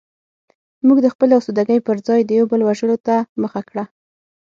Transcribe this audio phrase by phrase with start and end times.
[0.85, 3.83] موږ د خپلې اسودګۍ پرځای د یو بل وژلو ته مخه کړه